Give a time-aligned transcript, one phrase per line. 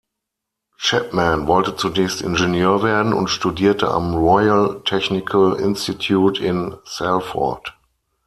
[0.79, 7.77] Chapman wollte zunächst Ingenieur werden und studierte am Royal Technical Institute in Salford.